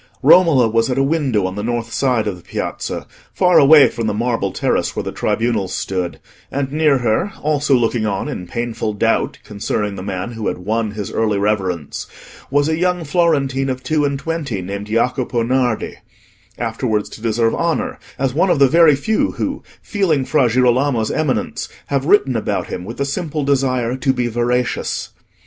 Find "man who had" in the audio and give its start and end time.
10.01-10.57